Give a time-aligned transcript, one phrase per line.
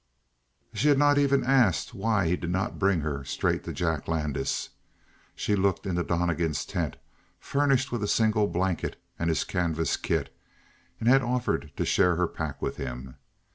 [0.73, 4.69] She had not even asked why he did not bring her straight to Jack Landis.
[5.35, 6.95] She had looked into Donnegan's tent,
[7.39, 10.35] furnished with a single blanket and his canvas kit,
[10.99, 13.17] and had offered to share her pack with him.